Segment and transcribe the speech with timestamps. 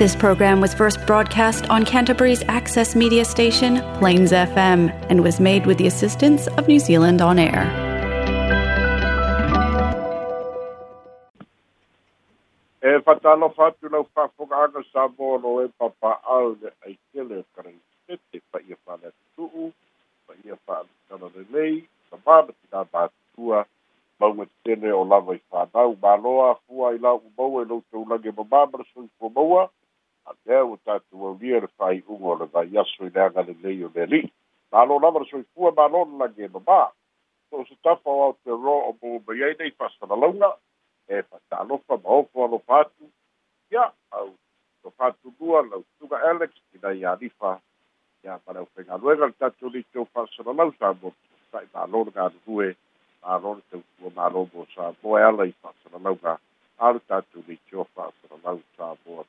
[0.00, 5.66] This program was first broadcast on Canterbury's access media station, Plains FM, and was made
[5.66, 7.62] with the assistance of New Zealand On Air.
[12.92, 17.76] E whatalo whatu lau whafongaanga sa mōno e papa au ne ai kele karai
[18.08, 19.68] tete pa ia whale tuu,
[20.26, 21.74] pa ia whale tana le nei,
[22.08, 23.60] sa māna tina mātua,
[24.18, 28.88] maunga tene o lava i whanau, māloa fua i lau maua e lau taulage mamamara
[28.94, 29.68] sui fo maua,
[30.30, 34.28] alea ua tatou aulia le fai'uga o le vaiaso i le agalelei o le ali'i
[34.72, 36.82] malo lava le soifua malo le lage no mamā
[37.48, 40.50] so o se tafa o aotearoa o momai ai nei fa'asalalauga
[41.08, 43.04] e fa'atalofa ma ofo alofa atu
[43.72, 43.84] ia
[44.20, 44.28] au
[44.82, 47.60] to fa'atulua lautuga alex ina ia alifa
[48.24, 51.12] ia maleau faigaluega le tatou litou fa'asalalau sa mo
[51.50, 52.68] sa'i malo le galulue
[53.24, 56.38] malo le tautua malo mo sa moe ala i fa'asalalauga
[56.84, 59.24] a tatou litou fa'asalalau sa moa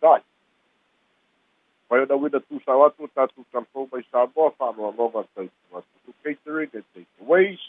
[0.00, 0.22] tai
[1.88, 3.46] Vai da wina tu sa watu ta tu
[3.92, 7.60] mai sa mo fa mo mo ma ta tu tu catering and take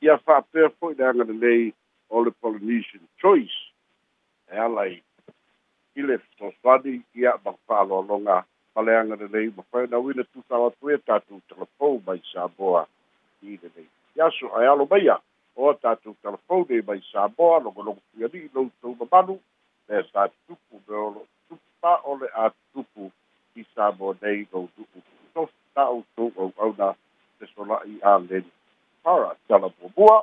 [0.00, 1.72] ia fa apea fo da nga le
[2.10, 3.58] all the Polynesian choice
[4.52, 5.02] e alai
[5.96, 6.52] i ile so
[7.16, 8.44] ia ba fa lo longa
[8.74, 11.34] pale anga le ma fa da wina tu sa watu e ta tu
[12.06, 12.86] mai sa boa
[13.42, 13.82] i le le
[14.16, 15.08] ia ai alo mai
[15.56, 19.36] o ta tu telefone mai sa boa lo lo ia ni lo tu ba balu
[19.88, 22.84] le sa tu pu do tu pa ole a tu
[23.54, 24.98] i sa mo nei no duku
[25.34, 25.46] so
[25.78, 26.88] ta o to o o na
[27.38, 28.40] te so la i a le
[29.06, 30.16] para tala po bua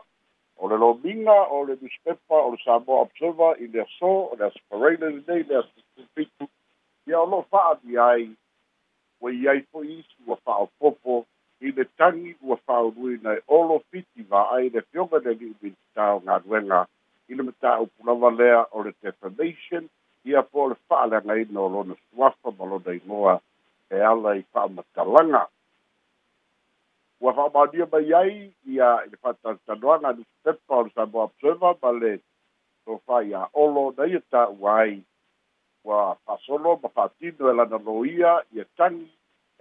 [0.60, 4.12] o le lo minga o le dispepa o le sa mo observa i le so
[4.32, 6.50] o le aspirele le nei le aspipitu
[7.08, 8.28] i a lo fa a di ai
[9.24, 11.24] we i ai po isu a fa o popo
[11.62, 15.72] i le tangi ua whaurui nei olo fiti wa ai le fionga nei ni ubi
[15.96, 16.84] tau ngā duenga
[17.32, 19.88] i le mata upulawa lea o le defamation
[20.26, 23.40] ia po le fa'aleagaina o lona suafa ma lona igoa
[23.90, 25.42] e ala i fa'amatalaga
[27.24, 28.36] ua fa'amaonia mai ai
[28.74, 32.12] ia i le fa'atalotanoaga a o le samoa observer ma le
[32.86, 33.42] sofā iā
[33.98, 35.02] na ia taua ai
[35.86, 39.10] ua fa'asolo ma fa'atino e lana lō ia ia tagi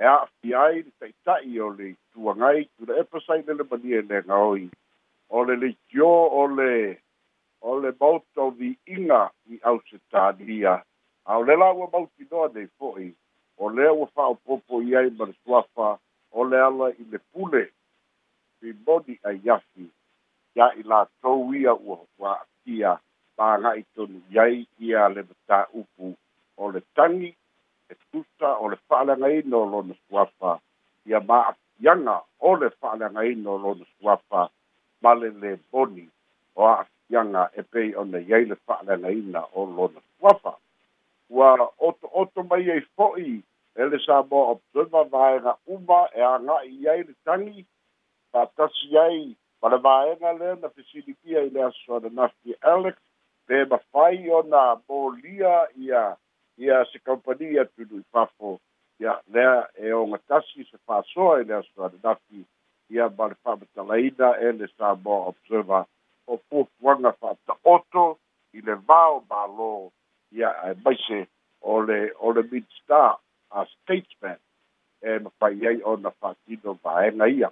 [0.00, 4.37] e a'afia ai le ta'ita'i o le ituagai tula epa sai lele mania e lega
[4.50, 4.69] oi
[5.37, 6.12] o le leitio
[6.44, 7.00] o le
[7.60, 8.54] o le mauta o
[8.87, 10.82] inga i au se tādia.
[11.25, 13.09] A o le la ua mauti noa nei fōi,
[13.62, 15.88] o le ua whao popo i ai mara suafa,
[16.50, 17.65] le ala i le pule,
[18.66, 19.84] i modi a yafi,
[20.56, 22.93] ia i la tau ia ua hua atia,
[23.37, 26.06] pā ngā i tonu iai i a le mata upu,
[26.56, 27.31] o le tangi,
[27.91, 30.53] e tusa, o le whaalanga no lo na suafa,
[31.09, 32.16] i a mā apianga,
[32.49, 34.43] o le whaalanga no lo na suafa,
[35.03, 36.06] ma le boni,
[36.56, 40.53] o a ianga e pei ona iai le fa'alagaina o lona tuafa
[41.37, 41.48] ua
[41.88, 43.34] otooto mai ai fo'i
[43.81, 47.66] e le sa mo observer vaega uma e aga'i iai le tagi
[48.32, 52.97] fatasi ai ma le vaega lea na fesilipia i le aso ana nafi alex
[53.47, 55.56] pe mafai ona molia
[55.87, 56.03] ia
[56.65, 58.50] ia se kompani atu nui fafo
[59.03, 62.38] ia lea e ogatasi se fasoa i le aso ana nafi
[62.94, 65.84] ia ma le fa'amatalaina e le sa mo observer
[66.26, 68.04] o pōpuanga whata oto
[68.53, 69.70] i le vāo bālō
[70.36, 71.25] i a e maise
[71.62, 73.16] o le, o le midstar
[73.50, 74.38] a statesman
[75.03, 77.50] e mawhai ei o na whātino vāenga ia.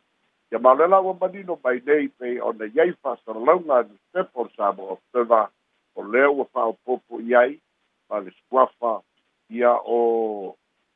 [0.52, 3.96] Ia mā e lela ua manino mai nei pe o na iei whātara launga ni
[4.12, 5.44] sepo sāmo o whiva
[5.96, 7.58] o leo ua whāo pōpu i ei
[8.08, 8.98] ma le skuafa
[9.54, 10.00] ia o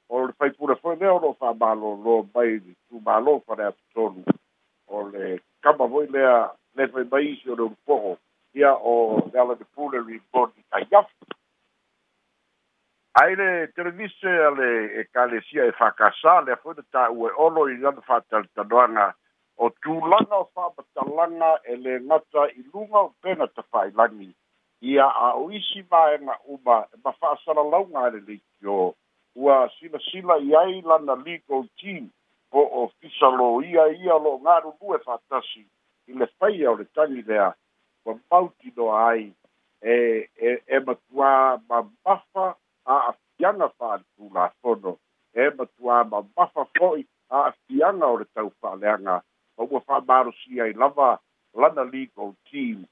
[0.09, 3.83] o le whaipura whai leo no whā mālō lō mai ni tū mālō whare atu
[3.97, 4.39] tōnu
[4.89, 6.34] o le kama voi lea
[6.75, 8.16] le fai mai isi o reu po'o
[8.56, 11.27] ia o le ala de pule ribon i taiafu
[13.21, 14.69] ai le televise a le
[15.03, 19.06] ekalesia e fakasā le afoi le tā'ua e olo i lana fa'atalitanoaga
[19.56, 24.31] o tulaga o fa'amatalaga e le gata i luga o pena tafa'ailagi
[24.94, 28.94] ia a o isi maega uma e mafa'asalalauga a le leitio
[29.34, 32.09] ua silasila i ai lana legal team
[32.51, 35.66] po o fisaloia ia ia lo'o galulu e fa'atasi
[36.14, 37.50] i le fai e o le tani lea
[38.04, 39.24] kua mauti no ai
[39.80, 39.92] e,
[40.36, 42.47] e, e matua ma mafa
[42.84, 44.98] a afianga faa tu la sono
[45.32, 49.16] e matua ma mafa foi a afianga o le tau faa leanga
[49.56, 51.09] ma ua faa maro si ai lava
[51.54, 52.84] lana legal team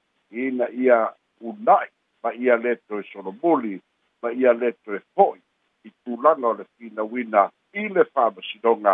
[0.43, 0.99] ina ia
[1.45, 1.89] unai
[2.23, 3.81] ma ia leto e sono muli
[4.21, 5.39] ma ia leto e foi
[5.87, 7.41] i tu lana o le fina wina
[7.79, 8.93] i le faa masidonga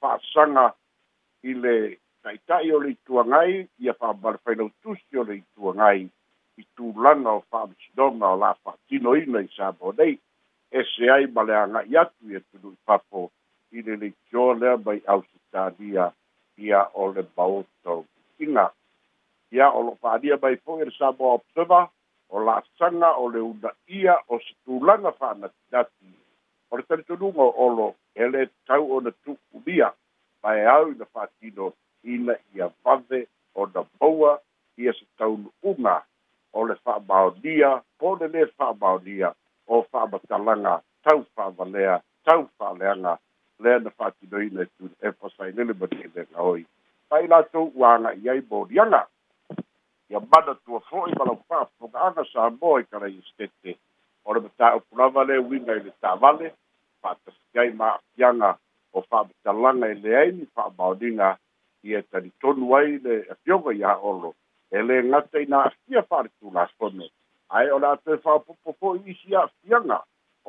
[0.00, 0.66] faa sanga
[1.50, 1.76] i le
[2.26, 6.00] taitai o le ituagai ia faamalefailau tusi o le ituagai
[6.58, 10.14] i tulaga o faamasinoga o la faatinoina i sabo nei
[10.72, 13.20] e seai ma le agaʻi atu ia tunui papo
[13.78, 16.04] i le leitio lea mai ausitalia
[16.66, 18.66] ia o le maotoiga
[19.56, 21.80] ia o loo faania mai foʻi le sabo observa
[22.34, 26.10] o laasaga o le unaʻia o se tulaga faanatinati
[26.70, 27.88] o le talitonuga o olo
[28.18, 29.92] e lē tau ona tuulia
[30.42, 31.70] mae au ina faatino
[32.02, 34.40] ina ia vave ona paua
[34.76, 36.04] ia se taunu'uga
[36.52, 39.28] o le fa'amaonia po le lē fa'amaonia
[39.66, 43.12] o fa'amatalaga tau fa'avalea tau fa'aleaga
[43.62, 46.62] lea na fa'atinoina e tu efasailele fasailele ma le'elega oi
[47.08, 49.02] fa'i latou uaga i ai moliaga
[50.10, 53.70] ia mana tua fo'i ma lau fa'afoga'aga sa moa i kalai stete
[54.24, 56.46] o le mata'upu lava le uiga i le tavale
[57.02, 58.50] fa'atasi ai ma a'afiaga
[58.96, 61.36] o fa'amatalaga e leai ni fa'amaoliga
[61.86, 64.30] ia tari tonu ai le afioga iā olo
[64.76, 67.06] e lē gata inā afia faaletulasone
[67.60, 69.98] ae o le atoe faopopo foʻi isi aafiaga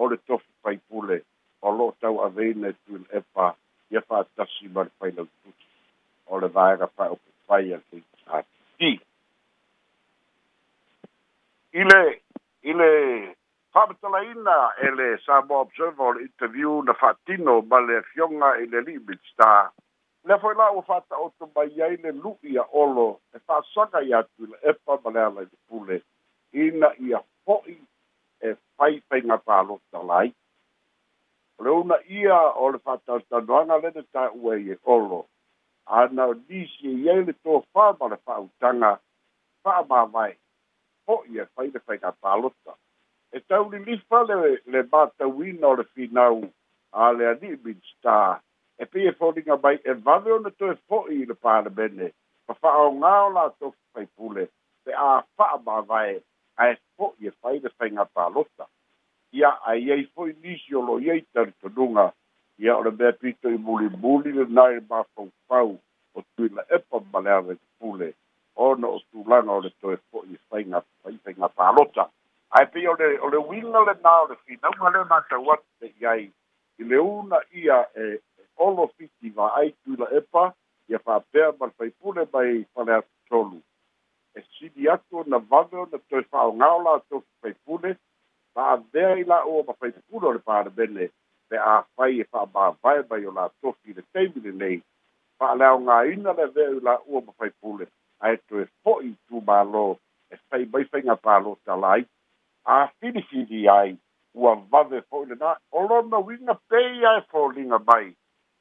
[0.02, 1.20] o le tofu paipule
[1.68, 3.48] o loo tau aveina e tuil epa
[3.94, 5.64] ia faatasi ma le failautusi
[6.34, 8.92] o le vaega faeopopai a keitaati
[11.82, 12.02] i le
[12.72, 12.90] i le
[13.74, 14.56] faamatalaina
[14.86, 19.22] e le sabo observer o le interview na faatino ma le afioga i le limit
[19.34, 19.62] star
[20.28, 24.00] le foi lá o fata o to mai ai le luia olo e fa saka
[24.10, 25.98] ia tu e pa bale ala de pule
[26.66, 27.74] ina ia foi
[28.42, 30.28] e fai pe na palo talai
[31.64, 35.22] le una ia o le fata o ta noanga le de ta ue ye olo
[36.00, 38.92] ana disi e ia le to fa bale fa utanga
[39.64, 40.34] fa ma mai
[41.08, 42.74] o ia fai de fai nga palo ta
[43.32, 46.36] e tau li li fa le le bata wina o le fi finau
[47.06, 48.18] ale a di bin sta
[48.80, 52.12] e pia e fōringa mai e vave ona tō e fōi i le pāra bende,
[52.46, 54.46] pa wha o ngā o la tō fai pule,
[54.86, 56.10] pe a wha ma vai
[56.62, 58.70] a e fōi e fai le fai ngā pālota.
[59.36, 62.06] Ia a iei fōi nisi o lo iei tari tanunga,
[62.62, 65.74] ia o le mea pito i muli muli le nai le mā fau fau
[66.14, 68.14] o tui la epa ma lea le pule,
[68.56, 72.06] ona o tūlanga o le tō e fōi e fai ngā fai fai ngā pālota.
[72.56, 75.20] Ai pe o le o le wina le nā o le fina, ma le mā
[75.34, 76.30] tau atu te iai,
[76.78, 78.22] i le una ia e eh,
[78.58, 80.44] olo fiti va ai tu la epa
[80.90, 83.58] ia fa pea mar fai pune mai fale atu tolu.
[84.38, 87.96] E sidi ato na vado na toi fa o ngaula ato fai pune
[88.56, 91.10] va a vea ila o ma fai pune o le pare bene
[91.50, 94.78] pe a fai e fa ba vai mai o la tofi le teimile nei
[95.38, 97.86] fa le au ngā ina le vea ila o ma fai pune
[98.24, 99.88] a e toi fo i tu ma lo
[100.34, 102.02] e fai mai fai ngā pa lo ta lai
[102.76, 103.98] a fini fidi ai
[104.38, 108.12] ua vave fo ile na olona winga pei ai fo linga mai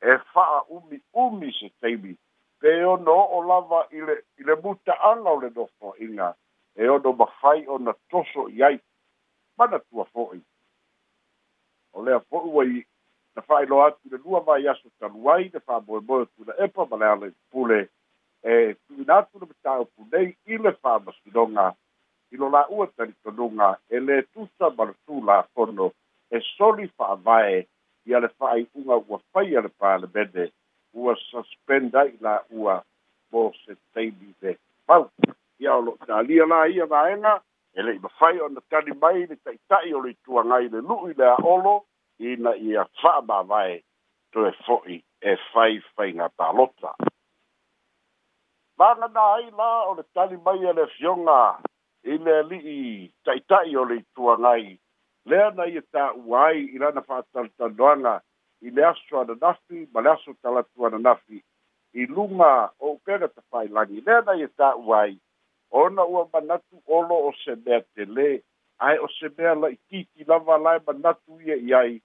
[0.06, 2.14] e fa'a umi umi se taimi
[2.60, 6.28] pe ono o lava i le i le muta'aga o le nofoaʻiga
[6.80, 8.76] e ono mafai ona toso i ai
[9.58, 10.38] manatua fo'i
[11.96, 12.84] o lea fo'i uai no
[13.34, 17.06] na fa'ailoa atu i le lua vaiaso talu ai le fa'amoemoe tuna epa ma le
[17.14, 17.80] ale pule
[18.42, 21.66] e tu'uina atu e le mataupu nei i le fa'amasinoga
[22.30, 25.90] i lo la'ua talitonuga e lē tuta ma le tulafono
[26.30, 27.58] e soli fa'avae
[28.06, 30.44] ia le faaiʻuga ua fai a le palemene
[30.94, 32.74] ua suspend ai laʻua
[33.32, 34.52] mo se taimi le
[34.86, 35.02] pau
[35.60, 37.32] ia o loo italia la ia laega
[37.76, 41.74] e leʻi mafai ona tali mai le taʻitaʻi o le ituagai le luʻi le aʻolo
[42.30, 43.80] ina ia faamavae
[44.32, 46.94] toe foʻi e fai faiga palota
[48.78, 51.58] vagana ai la o le tali mai e le afioga
[52.12, 54.78] i le alii taʻitaʻi o le ituagai
[55.28, 58.12] le na ia tā'u ai i lana fa'atalutaloaga
[58.66, 61.40] i le aso ananafi ma le aso talatu ananafi
[62.02, 62.50] i luga
[62.86, 65.16] o upega tafailagi le na ia tā'u ai
[65.82, 68.28] ona ua manatu olo o se mea tele
[68.88, 72.00] ae o se mea la'itiiti lava lae manatu ia i ai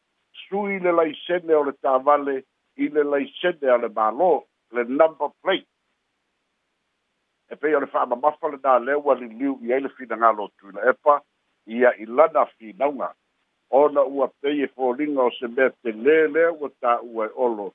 [0.47, 2.39] sui le laisene o le tāvale
[2.77, 4.33] i le laisene a le mālō
[4.73, 5.67] le number plate
[7.53, 11.21] e pei o le fa'amamafa lenā lea ua liliu i ai le finagalo tuila epa
[11.67, 13.09] ia i lana finauga
[13.69, 17.67] ona ua pei e foliga o se mea telē lea ua tā'ua e olo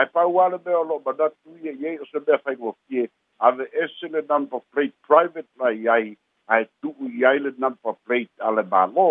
[0.00, 3.04] ae pauā mea o lo'o manatu ia o se mea faigoafie
[3.38, 6.16] ave ese le number plate private lai ai
[6.48, 9.08] ae tu'u i ai le number plate a le mālō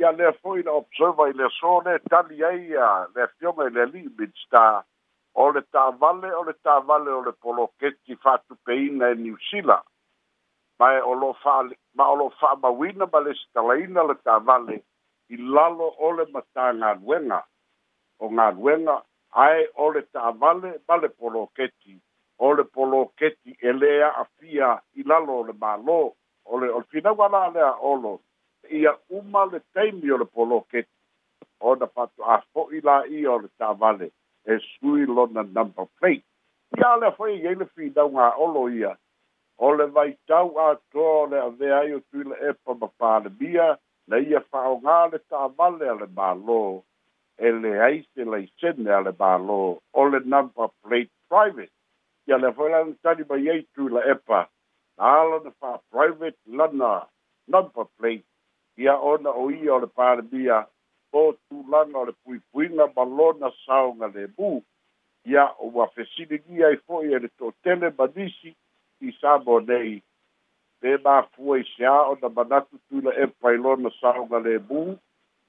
[0.00, 3.74] ia lea fo'i la observa i le so le tali ai a le afioga i
[3.76, 4.82] le ali'i midstar
[5.34, 9.34] o le tāvale o le tāvale o le poloketi fa'atupeina e
[10.78, 11.62] mai o lo fa
[11.94, 14.82] ma o lo fa ma wina ba le stalaina le tavale
[15.28, 17.38] i lalo o le mata ngā duenga
[18.20, 18.96] o ngā duenga
[19.44, 21.96] ai o le tavale ba le poloketi
[22.42, 26.00] o le poloketi e lea a fia i lalo o le malo
[26.44, 28.14] o le olfina wala lea olo
[28.70, 30.90] ia uma le teimi o le poloketi
[31.60, 34.10] o na patu a fo i la i o le tavale
[34.44, 36.26] e sui lona number plate
[36.78, 38.96] ia le fai i le fina ngā olo ia
[39.56, 43.28] o le vai tau a to le ave ai o tu le epa ma pāle
[43.38, 46.82] bia na ia whaonga le tā vale ale bālo
[47.38, 49.58] e le aise le i sene ale bālo
[49.92, 51.70] o le number plate private
[52.28, 54.40] ia le whaila ni tani mai ei tu le epa
[54.98, 57.06] na ala na wha private lana
[57.46, 58.24] number plate
[58.76, 60.66] ia ona o ia o le pāle bia
[61.12, 64.50] o tu lana o le pui pui na malo na saonga le bu
[65.30, 68.56] ia o wa fesidigia i fo i ele to tele badisi
[69.02, 70.00] i sabo nei
[70.80, 74.58] pe ba fuai se a o na manatu tu la e pailo na sauga le
[74.68, 74.82] bu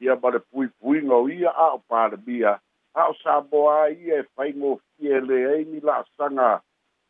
[0.04, 2.56] ia ma le pui pui ngau ia a o palemia
[2.94, 6.62] a o sabo a ia e fai ngō fie le ei ni la sanga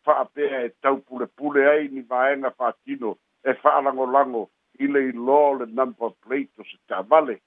[0.03, 4.43] fa e tau pule pule ei ni vaenga fa tino e fa alango lango
[4.79, 7.39] i le ilo le number plate o se tamale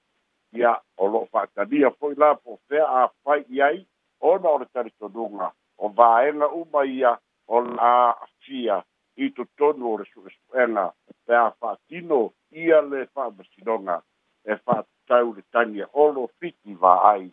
[0.53, 3.85] ia o lo fa tania foi la po fea a fai iai
[4.19, 7.19] ona o le taritonunga o vaenga uma ia
[7.55, 7.91] o la
[8.23, 8.81] afia
[9.15, 10.85] i to tonu o resuesuena
[11.25, 12.19] pe a whaatino
[12.51, 14.01] ia le whaamasinonga
[14.45, 17.27] e whaatau le tangi e olo fiti wa ai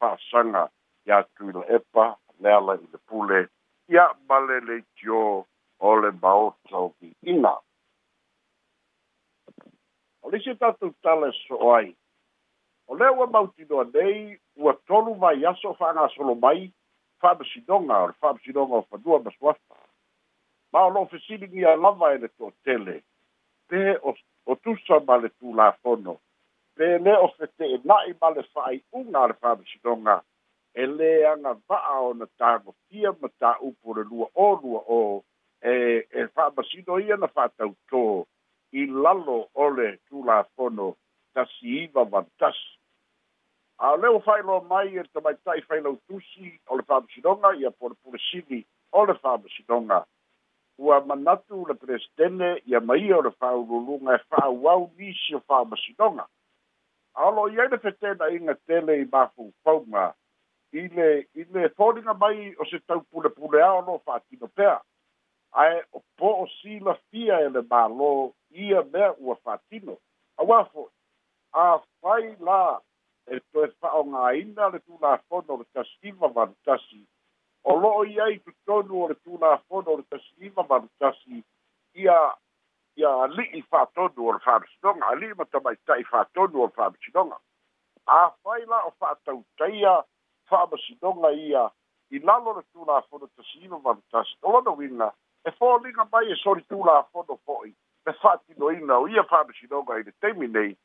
[0.00, 0.66] whaasanga
[1.06, 2.06] i atu i la epa
[2.40, 3.46] le ala i le pule
[3.94, 5.22] i a male le tio
[5.90, 7.54] o le maota o ki ina.
[10.22, 11.94] O le se tatu tale so ai
[12.88, 16.72] o le ua mautinoa nei ua tolu mai aso whaanga solo mai
[17.22, 19.56] pharmacy donga or pharmacy donga for do a swap
[20.72, 22.98] ma lo fisili ni a lava e to tele
[23.70, 24.12] pe o
[24.46, 26.18] o tu sa male tu la fono
[26.74, 30.18] pe le o fete e na i male fai un ar pharmacy donga
[30.74, 34.48] e le ana va a ona ta go fia ma ta u por lu o
[34.62, 34.98] lu o
[35.62, 35.72] e
[36.10, 38.02] e pharmacy do ia na fata u to
[38.72, 40.96] i lalo ole tu la fono
[41.34, 42.71] ta si va va tasi
[43.82, 46.82] a le o fai lo mai e te mai tai fai lau tusi o le
[46.86, 48.60] fāmasi donga i a pōle pōle sini
[48.94, 50.04] o le fāmasi donga.
[50.78, 55.34] Ua manatu le presidente i a mai o le fāu lulunga e fāu wau nisi
[55.34, 56.28] o fāmasi donga.
[57.18, 60.12] A lo i aile fetena inga tele i mafu pounga
[60.72, 64.46] i le, i le fōringa mai o se tau pule pule a o lo fātino
[64.60, 64.78] pēa.
[65.58, 68.12] Ae o pō o sila fia e le mālo
[68.54, 69.98] i a mea ua fātino.
[70.38, 70.86] A wafo,
[71.58, 72.78] a fai laa
[73.30, 77.02] e toe fa'aogāina le tulafono o le tasiiva manutasi
[77.70, 81.42] o lo'o i ai totonu o le tulafono o le tasiiva manutasi
[82.02, 82.16] ia
[82.98, 87.38] ia ali'i fa'atonu o le fa'amasinoga ali'i matamaita'i fa'atonu o le fa'amasinoga
[88.16, 89.94] afai la'o fa'atautaia
[90.50, 91.62] fa'amasinoga ia
[92.10, 95.12] i lalo le tulafono tasiiva manutasi o lona uina
[95.44, 97.70] e foliga mai e soli tulafono fo'i
[98.06, 100.76] me fa'atinoina o ia fa'amasinoga i le taimi nei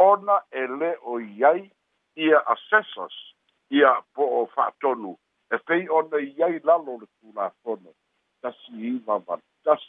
[0.00, 1.70] ona e lē o i ai
[2.16, 3.34] ia assessors
[3.70, 5.16] ia po o fatonu
[5.50, 7.92] e fei ona iai lalo le tula fono
[8.40, 9.82] tasi iva vantas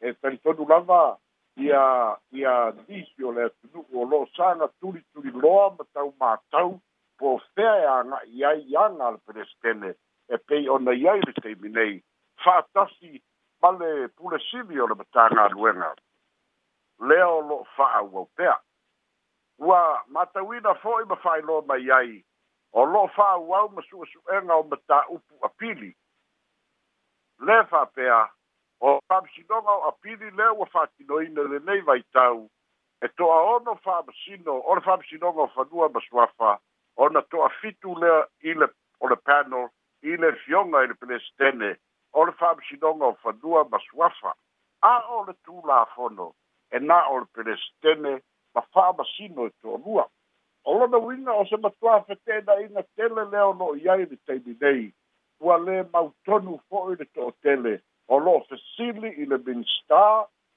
[0.00, 1.18] e fei tonu lava
[1.56, 6.80] ia ia nisi o le tunu o lo sanga turi turi loa matau matau
[7.18, 9.94] po fea e anga iai anga al prestene
[10.28, 12.02] e pei ona iai le teiminei
[12.44, 13.22] fatasi
[13.62, 15.94] male pule simi o le matanga luenga
[17.08, 18.58] leo lo faa uau pea
[19.60, 22.24] ua matauina fo'i ma fa'ailoa mai ai
[22.72, 25.90] o lo'o fa'auau ma su'esu'ega o matā'upu apili
[27.46, 28.20] le fa'apea
[28.80, 32.48] o fa'amasinoga o apili lea ua fa'atinoina lenei vaitau
[33.02, 36.56] e to'aono fa'amasino o le fa'amasinoga o fanua ma suafa
[36.96, 39.68] ona to'afitu lea i le o le panel
[40.08, 41.74] i le fioga i le pelestene
[42.12, 44.34] o le fa'amasinoga o fanua ma suafa
[44.88, 46.32] a o le tulafono
[46.70, 48.22] e na o le pelestene
[48.54, 50.04] ma faa ma sino e toa lua.
[50.64, 54.54] O lona winga o se matua fete na inga tele leo no iai ni teimi
[54.60, 54.92] nei,
[55.44, 60.02] ua le mautonu foe le toa tele, o lo fe sili i le minsta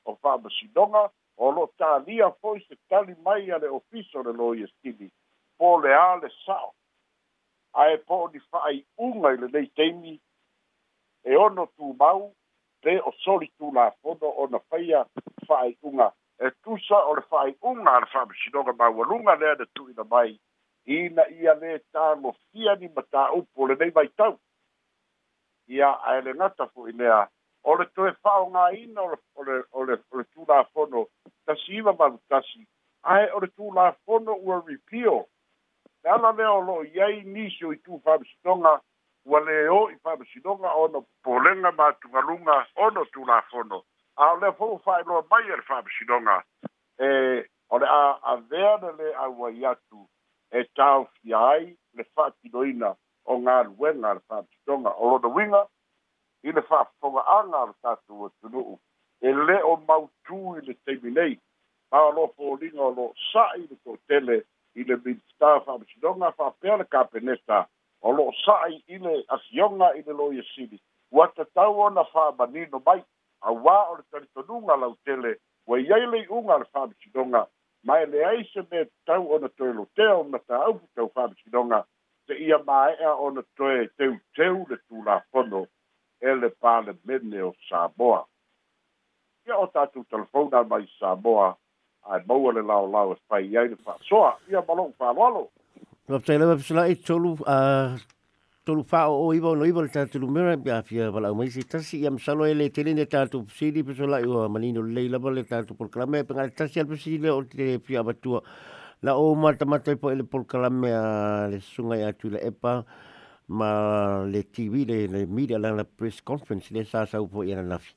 [0.09, 1.03] o faa ma sinonga,
[1.37, 5.07] o lo taalia foe se tali mai ale ofiso le lo iestini,
[5.57, 6.73] po le ale sao.
[7.73, 10.17] A e po ni faa i unga i le nei teimi,
[11.23, 12.31] e ono tu mau,
[12.81, 15.05] te o soli tu la fono o na faya
[15.47, 16.11] faa i unga,
[16.41, 20.39] e tusa o le fa'aiʻuga a le fa'amasinoga maualuga lea le tuuina mai
[20.97, 24.35] ina ia lē tālofia ni mataupu o lenei mai tau
[25.67, 27.21] ia ae le gata fo'i lea
[27.69, 29.01] o le toe fa'aogāina
[29.73, 29.97] o le
[30.33, 31.05] tulafono
[31.45, 32.65] tasi iva malutasi
[33.13, 35.23] ae o le tulafono ua repeal
[36.03, 38.73] le ala lea o lo'o iai nisi o itu fa'amasinoga
[39.25, 43.83] ua lē o i fa'amasinoga ona popolega matugaluga ono tulafono
[44.19, 46.43] Eh, a fa fa'ailoa mai a le fa'amasinoga
[46.99, 47.09] e
[47.69, 50.07] o le a avea na lē auai atu
[50.51, 52.89] e taofia ai le fa'atinoina
[53.25, 55.61] o galuega a le fa'amasinoga o lona uiga
[56.43, 58.73] i le fa'afoga'aga o le tatou atunu'u
[59.25, 61.33] e lē o mautū i le taimi nei
[61.91, 64.37] ma lo foliga o lo sa'i le to'atele
[64.79, 65.79] i le minista fa
[66.37, 67.65] fa'apea le kapeneta
[68.05, 70.77] o lo'o sa'i i le asioga i le lo iasili
[71.11, 73.03] ua tatau ona fa'amanino mai
[73.43, 75.35] a auā o le talitonuga lau tele
[75.67, 77.45] ua iai le iʻuga a le faamisinoga
[77.85, 81.83] ma e leai se mea tatau ona toe lotea o mataupu tau faamisinoga
[82.27, 85.65] se ia māeʻa ona toe teuteu le tulapono
[86.21, 88.23] e le palemene o saboa
[89.47, 91.51] ia o tatou telefona mai saboa
[92.11, 95.49] ae maua le laolao e fai iai le faasoa ia ma loʻu faaloalo
[96.09, 97.35] lapatai lema pisolaʻi tolu
[98.65, 101.35] tolu fa o o iwa no iwa le tatu lu mera bia fia wala o
[101.35, 104.93] maisi tasi i am salo ele tele ne tatu pusidi piso la iwa manino le
[105.01, 108.39] leila ba le tatu polkalame pe ngale tasi al pusidi le o te fia batua
[109.03, 111.03] la o mata mata ipo e ele polkalame a
[111.51, 112.85] le sungai atu le epa
[113.51, 113.67] ma
[114.31, 117.91] le tv le le media la la press conference le sa sa upo iana nafi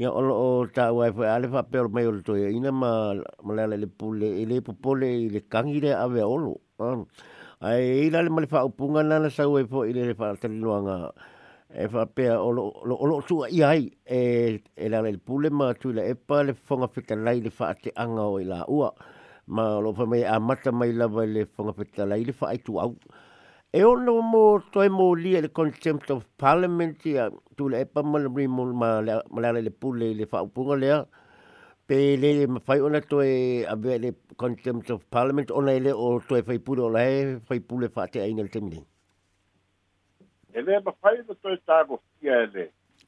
[0.00, 2.22] ia olo o ta wai fo e e ale fa pe o mai o le
[2.24, 6.96] toia ina ma le pule ele popole i le kangire ave olo ah
[7.62, 10.94] ai i lale mali fa upunga na na sa uepo i le fa tani noanga
[11.82, 13.82] e fa pe o lo lo lo tua i ai
[14.18, 14.20] e
[14.84, 17.66] e la le pule ma tu la e pa le fonga fita lai le fa
[17.82, 18.90] te anga o i la ua
[19.54, 22.58] ma lo fa mai a mata mai la le fonga fita lai le fa ai
[22.66, 22.90] tu au
[23.78, 24.42] e o no mo
[24.72, 28.44] to e mo li le contempt of parliament ya tu le e pa ma le
[29.34, 30.98] ma le pule le fa upunga le a
[31.92, 33.66] pe le ma fai ona to e
[34.02, 34.10] le
[34.42, 37.16] contempt of parliament ona ele o to e fai puro la e
[37.48, 38.78] fai pule fa ai nel temine
[40.58, 42.64] ele ma fai to e tago fia ele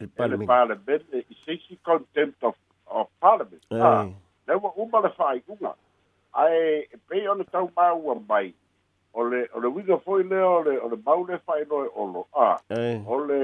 [0.07, 2.55] il parliament il i sisi contempt of
[3.03, 4.03] of parliament ah
[4.49, 5.73] le wa uma le fai kunga
[6.43, 6.59] ai
[7.09, 8.49] pe ona tau mau mai
[9.23, 12.59] ole ole wiga foi le ole ole maule fai no olo ah
[13.17, 13.41] ole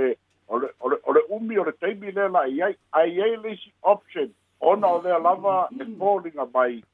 [0.58, 2.60] ole ole ole umi ole teimi le la ai
[3.00, 3.56] ai ai le
[3.94, 4.34] options.
[4.60, 6.84] ona o lea lava e poliga mai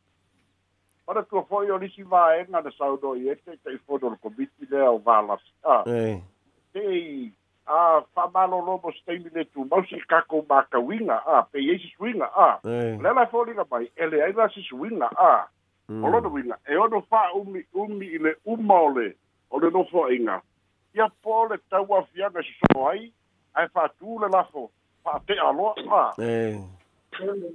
[1.07, 5.51] ona tua foʻi o lisi vaega na saudoi ete taʻifono lo komiti lea o valasi
[5.65, 5.83] a
[6.73, 7.33] pei
[7.67, 12.99] a faamālōlō mo staimi le tumau se kakou makauiga a pei ai sisuiga a lea
[13.15, 15.47] la e foliga mai e leai la sisuiga a
[15.89, 16.05] mm.
[16.05, 19.15] o lona uiga e ono faaumiumi i le uma ole
[19.51, 20.39] o le nofoaʻiga
[20.95, 23.13] e ia po le tauafiaga e sosoo ai
[23.55, 24.71] ae faatū le lafo
[25.05, 26.15] faateʻa aloa a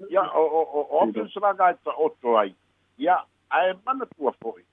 [0.10, 2.56] ya o o o o tu sa ga e ta o to ai
[2.98, 4.64] ya ai mana tu a foi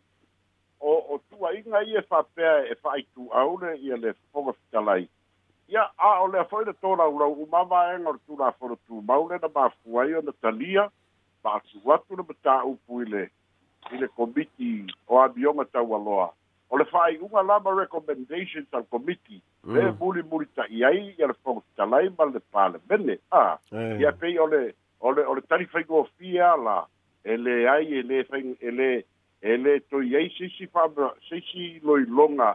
[0.80, 3.96] o o tu ai nga ie fa pe e fa ai tu au le ie
[3.96, 5.08] le fo ga ta lai
[5.68, 8.16] ya a o le foi de to la u u ma va e en o
[8.26, 10.88] tu la fo tu ma u le na ba fu ai o na ta lia
[11.44, 13.28] ba tu wa tu na ba ta u pu ile
[13.92, 16.32] ile ko biti o a bioma ta wa loa
[16.70, 19.74] o le fai unga lama recommendations al committee mm.
[19.74, 23.52] le muri muri ta iai ia le fong talai ma le pale mene a ah.
[23.74, 23.96] Eh.
[24.02, 24.60] ia pei ole
[25.00, 26.76] ole ole tari fai go fia la
[27.22, 28.88] ele ai ele fai ele
[29.52, 30.84] ele to iai sisi fa
[31.28, 32.50] sisi loi longa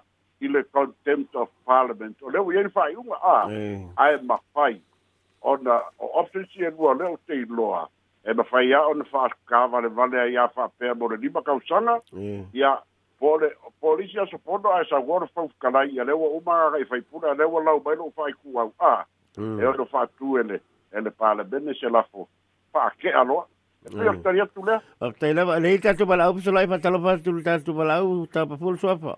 [0.46, 3.44] i le contempt of parliament ole u ien fai unga a ah.
[3.52, 3.68] Eh.
[3.74, 3.92] E mm.
[4.04, 4.82] ai ma fai
[5.42, 7.84] ona o ofisi e lua leo te loa
[8.24, 10.32] e ma fai a ona fa kawa le vale a eh.
[10.38, 12.92] ia fa pe mo le lima kausanga ia mm
[13.24, 16.98] pole polisi a sopono a sa gor fa kala ya le wa uma ga fa
[17.10, 18.94] pula le wa lau bai lo fa ku a a
[19.40, 19.60] mm.
[19.60, 20.60] e lo fa tu ele
[20.92, 22.28] ele pa le bene se la fo
[22.74, 23.20] pa ke e mm.
[23.24, 23.40] alo
[23.96, 26.68] e yo tari tu le a te le le ta tu bala u so lai
[26.68, 29.16] fa talo fa tu ta tu bala u ta pa ful so fa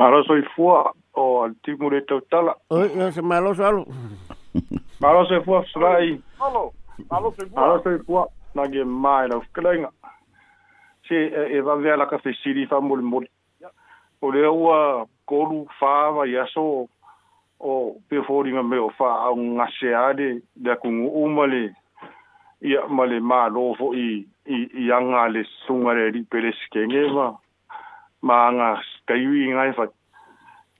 [0.00, 3.20] ma ro so i fu o al ti mu le ta tala o yo se
[3.22, 3.84] ma lo so alo
[5.04, 6.64] ma ro so i fu so lai alo
[7.10, 9.92] alo se fu alo se fu na ge mai lo klenga
[11.08, 13.26] se e, e va ver la cafe siri fa mol mol
[14.24, 16.86] o le ua kolu fa va ya so
[17.60, 17.72] o
[18.08, 21.64] pe fori nga me o fa a nga se ade da ku ngu umale
[22.60, 24.24] ya male ma lo fo i
[24.56, 27.26] i i anga le sungare di pele skenge ma
[28.26, 28.68] ma nga
[29.06, 29.84] kayu nga fa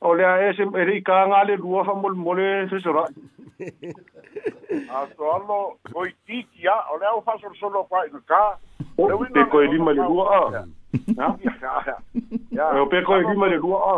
[0.05, 2.81] o le a ese e rei kanga le rua ha mol mol e se e
[2.81, 3.05] sora
[4.93, 8.43] a so allo coi tiki a o le a fa so solo qua in ca
[8.97, 10.57] o pe co e lima le rua a
[11.65, 11.77] ya
[12.59, 13.97] ya o pe co e lima le rua a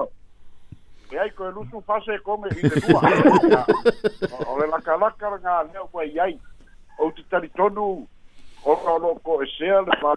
[1.14, 3.00] e ai co e lusu fa se come i le rua
[4.50, 6.38] o le la calacca nga le o qua iai
[6.98, 7.84] o ti tali tonu
[8.72, 10.14] o ka o loko e sea le pa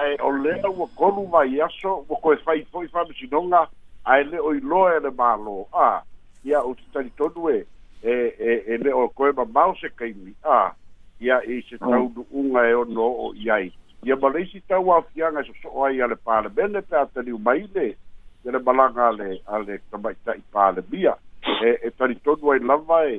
[0.00, 3.60] ai o le a ua kolu mai aso o co e fai foi fa misinonga
[3.60, 3.68] o
[4.06, 6.02] ai le o iloa e le malo a
[6.44, 7.58] ia ou tatalitonu e
[8.04, 8.14] e
[8.48, 10.72] e e le o koe mamao se kaimi a
[11.20, 11.80] ia i se mm.
[11.90, 13.66] taunuʻuga e ono o i ai
[14.04, 17.86] ia ma leisi tau afiaga e soso'o ai a le palemene pe ataliu mai le
[18.46, 21.16] e le malaga ale a le tamaitaʻi palemia
[21.66, 23.18] e e talitonu ai lava e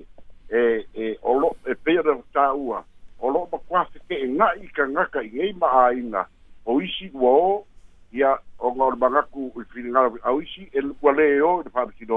[0.52, 0.62] e
[0.95, 2.80] e olo e peia le tāua
[3.19, 6.23] o loo makuafeke'e ga'i kagaka i gei ma'āina
[6.65, 7.65] o isi ua o
[8.13, 12.07] ia o ngā mangaku i whiringara au isi e lukua le o i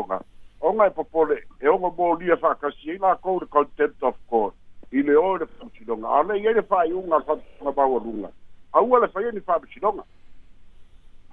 [0.62, 4.54] o ngai popole e ongo mō lia whakasi e nā kou the contempt of court
[4.92, 8.30] i le o i whamakinoga a le iere whai unga whamakinoga maua runga
[8.72, 10.02] au ale whai ni whamakinoga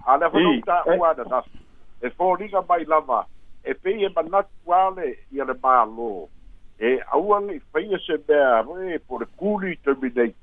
[0.08, 1.00] a le whanau tā eh?
[1.00, 1.58] ua na nasu
[2.02, 3.22] e fōringa mai lava
[3.64, 6.28] e pei e manatu ale i ale mālo
[6.80, 10.34] e auangi whai e se mea e pore kuli terminate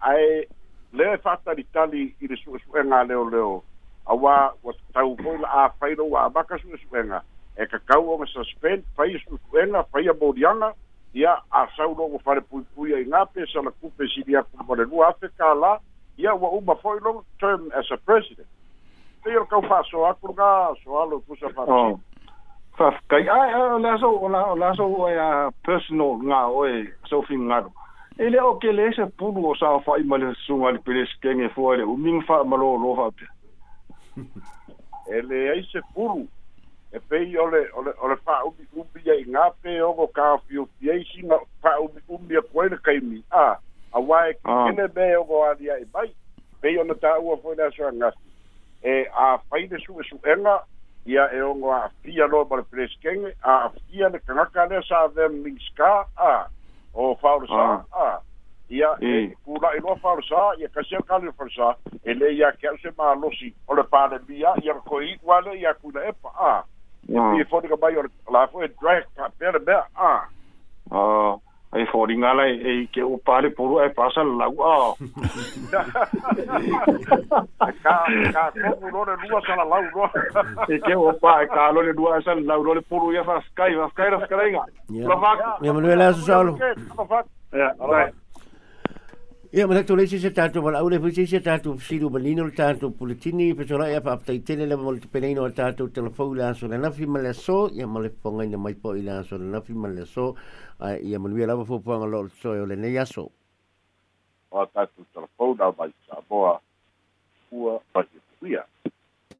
[0.00, 0.46] ai
[0.92, 3.62] le fatali e tali i le su su nga leo leo
[4.06, 4.48] a wa
[4.92, 7.22] tau ko la a fai lo wa ba ka su su nga
[7.56, 10.72] e ka kau o suspend fai su su nga fai a bodiana
[11.14, 14.22] ia a sau lo go fare pui pui ai nga pe sa la kupe si
[14.24, 15.78] dia ko mo le lu a ka la
[16.16, 18.46] ia wa u ba fai lo term as a president
[19.22, 21.64] te yo kau fa so a kurga so a lo ku sa fa
[22.76, 22.96] fa oh.
[23.08, 27.64] kai a la so la so a personal nga o e so fi nga
[28.18, 31.74] ele o que lese pulu o sao fa ima le sunga le pele skenge fua
[31.74, 33.26] ele uming fa malo lo fa pe
[35.06, 36.26] ele ai se pulu
[36.92, 39.24] e pei le ole ole fa ubi ubi ai
[39.62, 43.56] pe o ko ka bi fiei singa fa ubi ubi e koe le kaimi a
[43.92, 46.10] a wae ki kene be o ko ali ai bai
[46.60, 48.28] pei ona ta ua foi na sua ngasi
[48.82, 49.38] e a
[49.70, 50.64] de su su enga
[51.06, 55.06] ia e go a fia lo para pele skenge a fia le kanaka le sa
[55.06, 56.48] ve mingska a
[56.98, 57.84] o faro sa ah.
[57.94, 58.18] ah
[58.68, 61.50] ia e pula e no e e faro sa ia ka se ka le faro
[61.54, 64.74] sa e le ia ka se ma lo si o le pa le bia ia
[64.88, 66.60] ko i wa le ia ku na e pa ah
[67.40, 68.02] e fo de ka ba yo
[68.34, 70.26] la fo e drag pa per be ah
[70.90, 71.38] ah
[71.80, 74.58] e fori ngala e, e ke o pare puru e pasa la u
[77.66, 77.94] a ka
[78.34, 80.04] ka ka puru le lua sala la u ro
[80.74, 83.14] e ke o pa e ka lo le lua sala la u ro le puru
[83.16, 84.64] ya fa skai va skai ra skai nga
[85.10, 86.52] lo va me lo le asu salo
[86.98, 87.18] lo va
[87.62, 88.02] ya ora
[89.50, 92.90] Ia mana tu lesi se tatu wala aule fisi se tatu siru malino le tatu
[92.90, 96.68] pulitini pesora ia pa aptai tele le mole te peneino le tatu telefou le aso
[96.68, 99.44] le nafi ma le so ia ma le ponga ina mai po ila aso le
[99.48, 100.36] nafi ma le so
[101.00, 103.30] ia manuia lava fupuanga lo le soe o le nei aso.
[104.52, 106.60] O tatu telefou da vai saboa
[107.48, 108.04] ua pa
[108.42, 108.77] je